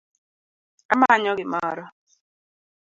Amanyo 0.93 1.31
gimiro 1.39 1.83